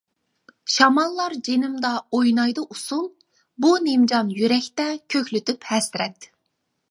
[0.75, 3.05] شاماللار جېنىمدا ئوينايدۇ ئۇسۇل،
[3.65, 6.29] بۇ نىمجان يۈرەكتە كۆكلىتىپ ھەسرەت.